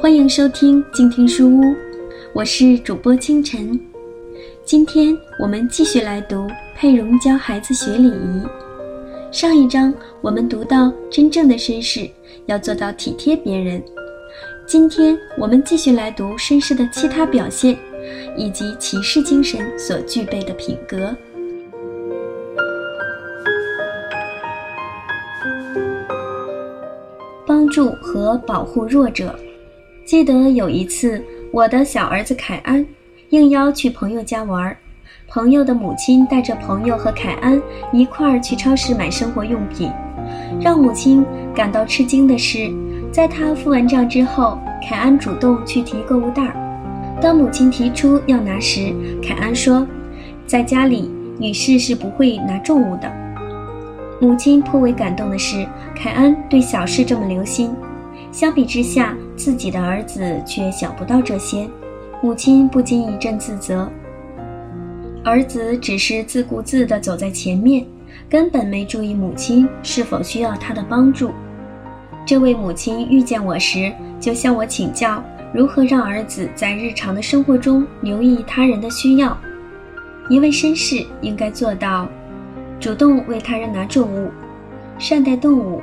[0.00, 1.76] 欢迎收听静听书屋，
[2.32, 3.78] 我是主播清晨。
[4.64, 8.42] 今天我们继续来读佩蓉教孩子学礼仪。
[9.30, 9.92] 上一章
[10.22, 12.08] 我们读到，真正的绅士
[12.46, 13.82] 要做到体贴别人。
[14.66, 17.78] 今天我们继续来读绅士的其他表现，
[18.38, 21.14] 以及骑士精神所具备的品格。
[27.46, 29.38] 帮助和保护弱者。
[30.10, 32.84] 记得有一次，我的小儿子凯安
[33.28, 34.76] 应邀去朋友家玩，
[35.28, 39.88] 朋友的母亲带着朋友和凯安一块儿去超市买生活用品。
[40.60, 41.24] 让母亲
[41.54, 42.72] 感到吃惊的是，
[43.12, 46.56] 在他付完账之后，凯安主动去提购物袋儿。
[47.22, 49.86] 当母亲提出要拿时，凯安说
[50.44, 53.08] ：“在家里，女士是不会拿重物的。”
[54.20, 57.70] 母亲颇为感动的是，凯安对小事这么留心。
[58.32, 61.68] 相比之下，自己的儿子却想不到这些，
[62.22, 63.90] 母亲不禁一阵自责。
[65.24, 67.84] 儿子只是自顾自地走在前面，
[68.28, 71.32] 根本没注意母亲是否需要他的帮助。
[72.24, 75.22] 这位母亲遇见我时，就向我请教
[75.52, 79.36] 如何让儿子在日常的生活中留意他人的需要。
[80.28, 82.08] 一位绅士应该做到：
[82.78, 84.30] 主动为他人拿重物，
[84.98, 85.82] 善待动物。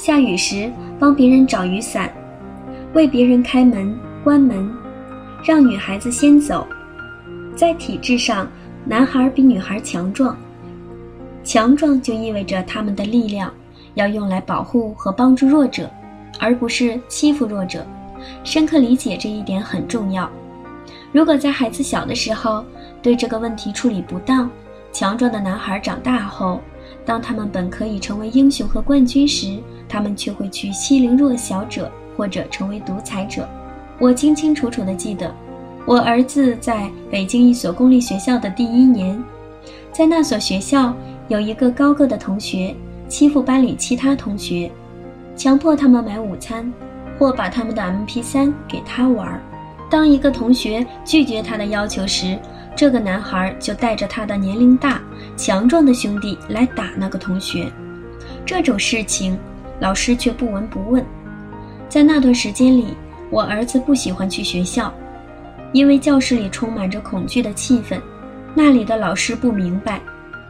[0.00, 2.10] 下雨时帮别人找雨伞，
[2.94, 4.66] 为别人开门关门，
[5.44, 6.66] 让女孩子先走。
[7.54, 8.48] 在体质上，
[8.86, 10.34] 男孩比女孩强壮，
[11.44, 13.52] 强壮就意味着他们的力量
[13.92, 15.90] 要用来保护和帮助弱者，
[16.38, 17.86] 而不是欺负弱者。
[18.42, 20.30] 深刻理解这一点很重要。
[21.12, 22.64] 如果在孩子小的时候
[23.02, 24.50] 对这个问题处理不当，
[24.92, 26.58] 强壮的男孩长大后，
[27.10, 29.58] 当他们本可以成为英雄和冠军时，
[29.88, 33.48] 他们却会去欺凌弱小者，或者成为独裁者。
[33.98, 35.34] 我清清楚楚地记得，
[35.84, 39.20] 我儿子在北京一所公立学校的第一年，
[39.90, 40.94] 在那所学校
[41.26, 42.72] 有一个高个的同学
[43.08, 44.70] 欺负班里其他同学，
[45.34, 46.72] 强迫他们买午餐，
[47.18, 49.42] 或把他们的 MP3 给他玩。
[49.90, 52.38] 当一个同学拒绝他的要求时，
[52.80, 55.02] 这个男孩就带着他的年龄大、
[55.36, 57.70] 强壮的兄弟来打那个同学。
[58.46, 59.38] 这种事情。
[59.80, 61.04] 老师却不闻不问。
[61.90, 62.94] 在那段时间里，
[63.30, 64.92] 我儿子不喜欢去学校，
[65.72, 68.00] 因为教室里充满着恐惧的气氛。
[68.54, 70.00] 那里的老师不明白，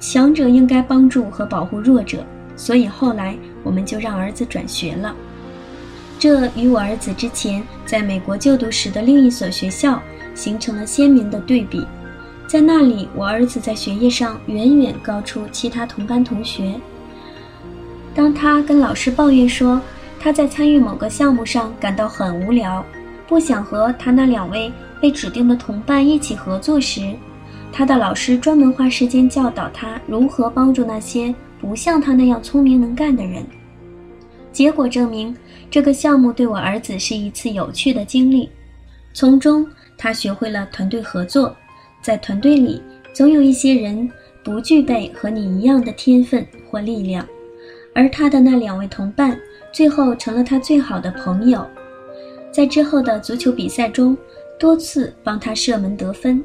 [0.00, 2.24] 强者应该帮助和保护弱者，
[2.56, 5.14] 所以后来我们就让儿子转学了。
[6.18, 10.00] 这与我儿子之前在美国就读时的另一所学校
[10.34, 11.86] 形成了鲜明的对比。
[12.46, 16.74] 在那里，我儿子在学业上远远高出其他同班同学。
[18.14, 19.80] 当他跟老师抱怨说
[20.20, 22.84] 他在参与某个项目上感到很无聊，
[23.26, 27.14] 不想和他那两位被指定的同伴一起合作时，
[27.72, 33.44] 他的老师专门花时间教导他如何帮助那些不像他那样聪明能干的人。
[34.52, 35.36] 结果证明，
[35.68, 38.48] 这个项目对我儿子是一次有趣的经历，
[39.12, 39.66] 从中
[39.98, 41.54] 他学会了团队合作。
[42.06, 42.80] 在团队里，
[43.12, 44.08] 总有一些人
[44.44, 47.26] 不具备和你一样的天分或力量。
[47.92, 49.36] 而他的那两位同伴
[49.72, 51.66] 最后成了他最好的朋友，
[52.52, 54.16] 在之后的足球比赛中
[54.56, 56.40] 多次帮他射门得分。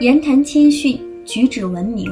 [0.00, 2.06] 言谈谦逊，举止文明。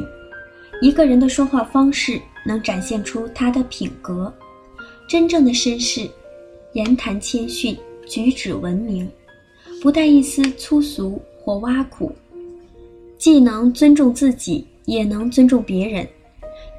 [0.81, 4.33] 一个人的说话方式能展现出他的品格。
[5.07, 6.09] 真正的绅士，
[6.77, 7.75] 言谈谦逊，
[8.07, 9.11] 举止文明，
[9.81, 12.13] 不带一丝粗俗或挖苦。
[13.17, 16.07] 既能尊重自己，也能尊重别人。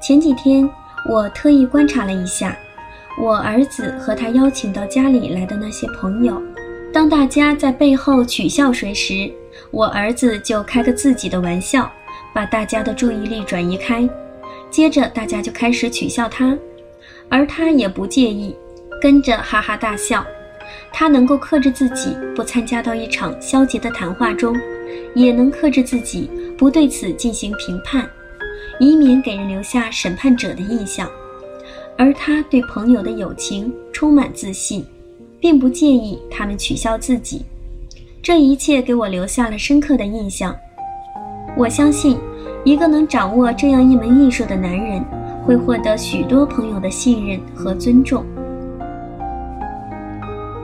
[0.00, 0.70] 前几天
[1.10, 2.56] 我特意观察了一下，
[3.20, 6.40] 我儿子和他邀请到家里来的那些朋友，
[6.92, 9.28] 当大家在背后取笑谁时，
[9.72, 11.90] 我儿子就开个自己的玩笑，
[12.32, 14.08] 把大家的注意力转移开，
[14.70, 16.56] 接着大家就开始取笑他，
[17.28, 18.54] 而他也不介意，
[19.00, 20.24] 跟着哈哈大笑。
[20.92, 24.56] 他能够克制自己，不参加到一场消极的谈话中。
[25.14, 28.08] 也能克制自己，不对此进行评判，
[28.78, 31.08] 以免给人留下审判者的印象。
[31.96, 34.84] 而他对朋友的友情充满自信，
[35.40, 37.44] 并不介意他们取笑自己。
[38.22, 40.54] 这一切给我留下了深刻的印象。
[41.56, 42.18] 我相信，
[42.64, 45.04] 一个能掌握这样一门艺术的男人，
[45.44, 48.24] 会获得许多朋友的信任和尊重。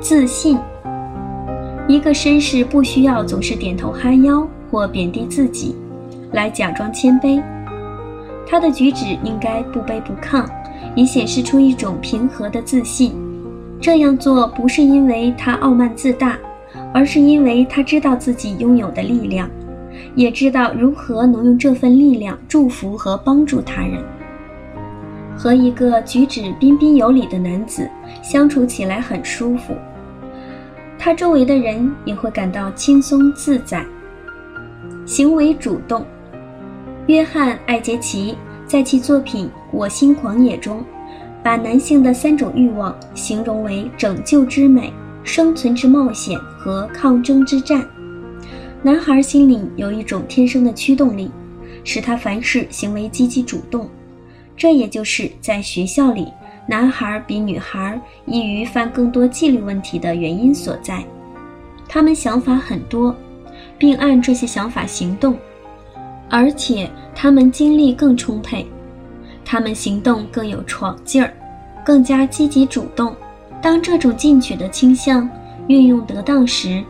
[0.05, 0.59] 自信。
[1.89, 5.75] 一个绅士不需要总是点头哈腰或贬低自己，
[6.33, 7.43] 来假装谦卑。
[8.47, 10.45] 他的举止应该不卑不亢，
[10.95, 13.15] 以显示出一种平和的自信。
[13.81, 16.37] 这样做不是因为他傲慢自大，
[16.93, 19.49] 而是因为他知道自己拥有的力量，
[20.15, 24.05] 也知道如何能用这份力量祝福和帮助他人。
[25.35, 27.89] 和一个举止彬彬有礼的男子
[28.23, 29.75] 相处起来很舒服，
[31.05, 33.85] 他周围的人也会感到轻松自在。
[35.05, 36.03] 行为主动，
[37.09, 38.35] 约翰·艾杰奇
[38.67, 40.83] 在其作品《我心狂野》中，
[41.43, 44.91] 把男性的三种欲望形容为拯救之美、
[45.23, 47.87] 生存之冒险和抗争之战。
[48.83, 51.31] 男孩心里有一种天生的驱动力，
[51.85, 53.91] 使他凡事行为积极主动。
[54.57, 56.29] 这也就是在学校里，
[56.67, 61.05] 男孩比女孩易于犯更多纪律问题的原因所在。
[61.89, 63.15] 他们想法很多，
[63.77, 65.37] 并按这些想法行动，
[66.31, 68.67] 而且他们精力更充沛，
[69.45, 71.33] 他们行动更有闯劲儿，
[71.85, 73.15] 更加积极主动。
[73.61, 75.29] 当这种进取的倾向
[75.69, 76.83] 运用得当时，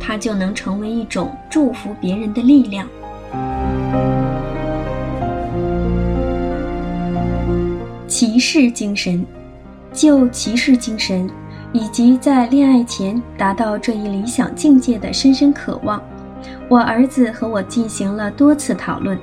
[0.00, 2.88] 它就能成为一种祝福别人的力量。
[8.46, 9.24] 士精神，
[9.90, 11.26] 就骑士精神，
[11.72, 15.98] 以及在恋爱前达到这一理想境界的深深渴望，
[16.68, 19.18] 我儿子和我进行了多次讨论。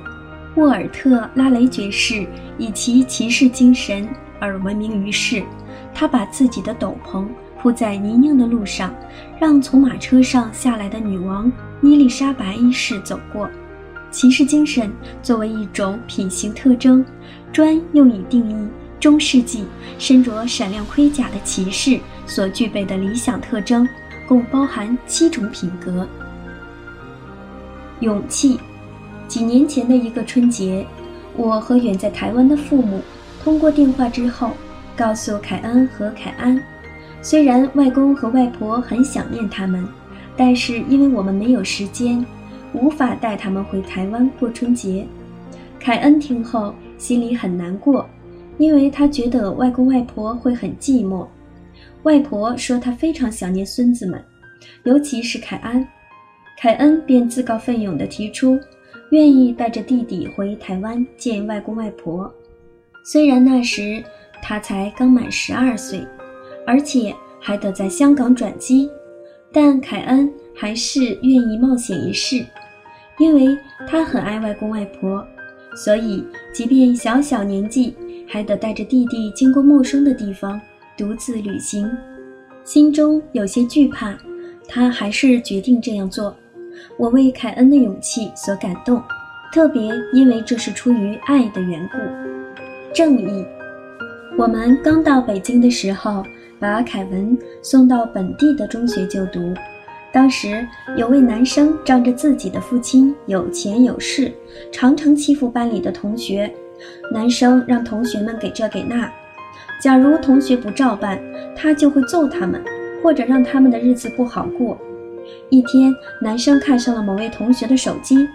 [0.56, 2.26] 沃尔特·拉雷爵士
[2.58, 4.08] 以其骑士精神
[4.40, 5.44] 而闻名于世。
[5.94, 7.24] 他把自己的斗篷
[7.60, 8.92] 铺在泥泞的路上，
[9.38, 13.48] 让从马车上下来的女王伊丽莎白一世走过。
[14.10, 14.92] 骑士精神
[15.22, 17.06] 作为一种品行特征，
[17.52, 18.68] 专用以定义。
[19.02, 19.64] 中世纪
[19.98, 23.86] 身着闪亮盔甲的骑士所具备的理想特征，
[24.28, 26.06] 共包含七种品格。
[27.98, 28.60] 勇气。
[29.26, 30.86] 几年前的一个春节，
[31.36, 33.02] 我和远在台湾的父母
[33.42, 34.52] 通过电话之后，
[34.94, 36.62] 告诉凯恩和凯安，
[37.22, 39.84] 虽然外公和外婆很想念他们，
[40.36, 42.24] 但是因为我们没有时间，
[42.72, 45.04] 无法带他们回台湾过春节。
[45.80, 48.08] 凯恩听后心里很难过。
[48.62, 51.26] 因为他觉得外公外婆会很寂寞，
[52.04, 54.24] 外婆说她非常想念孙子们，
[54.84, 55.84] 尤其是凯安。
[56.56, 58.56] 凯恩便自告奋勇地提出，
[59.10, 62.32] 愿意带着弟弟回台湾见外公外婆。
[63.04, 64.00] 虽然那时
[64.40, 66.06] 他才刚满十二岁，
[66.64, 68.88] 而且还得在香港转机，
[69.52, 72.46] 但凯恩还是愿意冒险一试，
[73.18, 75.26] 因为他很爱外公外婆，
[75.74, 76.24] 所以
[76.54, 77.96] 即便小小年纪。
[78.32, 80.58] 还得带着弟弟经过陌生的地方，
[80.96, 81.86] 独自旅行，
[82.64, 84.16] 心中有些惧怕，
[84.66, 86.34] 他还是决定这样做。
[86.96, 89.02] 我为凯恩的勇气所感动，
[89.52, 91.98] 特别因为这是出于爱的缘故。
[92.94, 93.44] 正义。
[94.38, 96.24] 我们刚到北京的时候，
[96.58, 99.52] 把凯文送到本地的中学就读。
[100.10, 104.32] 当时有位男生仗着自己的父亲有钱有势，
[104.72, 106.50] 常常欺负班里的同学。
[107.12, 109.10] 男生让同学们给这给那，
[109.80, 111.20] 假如同学不照办，
[111.54, 112.62] 他就会揍他们，
[113.02, 114.78] 或者让他们的日子不好过。
[115.50, 118.28] 一天，男生看上了某位同学的手机，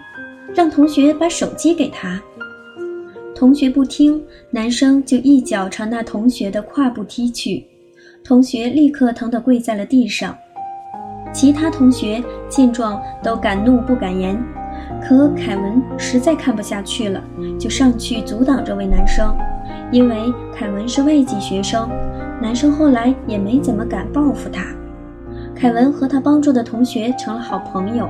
[0.54, 2.20] 让同学把手机给他。
[3.34, 7.64] 同学不听，男生就一脚朝那同学的胯部踢去，
[8.24, 10.36] 同学立刻疼得跪在了地上。
[11.32, 14.36] 其他同学见状都敢怒不敢言。
[15.02, 17.22] 可凯文实在看不下去了，
[17.58, 19.34] 就上去阻挡这位男生。
[19.90, 21.88] 因为凯文是外籍学生，
[22.42, 24.64] 男生后来也没怎么敢报复他。
[25.54, 28.08] 凯文和他帮助的同学成了好朋友。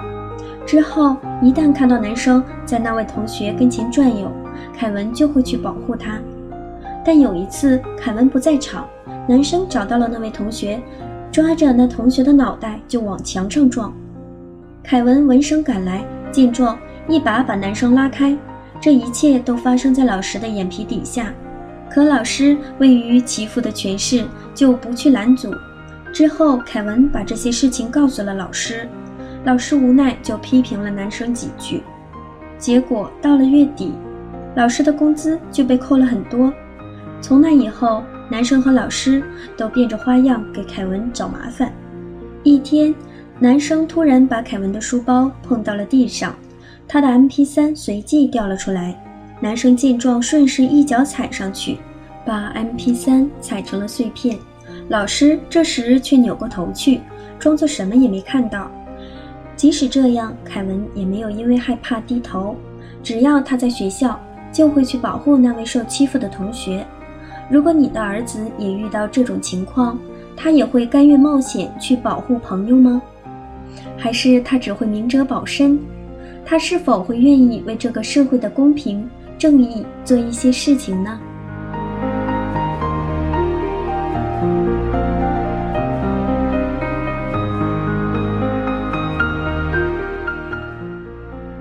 [0.66, 4.30] 之后，一旦看到男生在那位同学跟前转悠，
[4.76, 6.18] 凯文就会去保护他。
[7.04, 8.86] 但有一次，凯文不在场，
[9.26, 10.80] 男生找到了那位同学，
[11.32, 13.92] 抓着那同学的脑袋就往墙上撞。
[14.82, 16.04] 凯文闻声赶来。
[16.30, 18.36] 见状，一把把男生拉开。
[18.80, 21.32] 这一切都发生在老师的眼皮底下，
[21.90, 25.52] 可老师位于其父的权势，就不去拦阻。
[26.12, 28.88] 之后，凯文把这些事情告诉了老师，
[29.44, 31.82] 老师无奈就批评了男生几句。
[32.56, 33.92] 结果到了月底，
[34.54, 36.52] 老师的工资就被扣了很多。
[37.20, 39.22] 从那以后，男生和老师
[39.56, 41.72] 都变着花样给凯文找麻烦。
[42.44, 42.94] 一天。
[43.40, 46.34] 男生突然把凯文的书包碰到了地上，
[46.88, 49.00] 他的 MP3 随即掉了出来。
[49.40, 51.78] 男生见状，顺势一脚踩上去，
[52.26, 54.36] 把 MP3 踩成了碎片。
[54.88, 57.00] 老师这时却扭过头去，
[57.38, 58.68] 装作什么也没看到。
[59.54, 62.56] 即使这样，凯文也没有因为害怕低头。
[63.04, 64.18] 只要他在学校，
[64.52, 66.84] 就会去保护那位受欺负的同学。
[67.48, 69.96] 如果你的儿子也遇到这种情况，
[70.36, 73.00] 他也会甘愿冒险去保护朋友吗？
[73.96, 75.78] 还是他只会明哲保身？
[76.44, 79.08] 他是否会愿意为这个社会的公平
[79.38, 81.20] 正义做一些事情呢？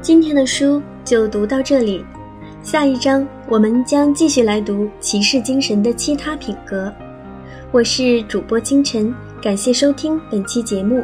[0.02, 2.06] 今天的书就读到这里，
[2.64, 6.90] 下一章我们将继续来读骑士精神的其他品格。
[7.74, 11.04] 我是主播清晨，感谢收听本期节目，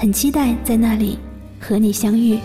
[0.00, 1.18] 很期待在那里
[1.60, 2.38] 和你相遇。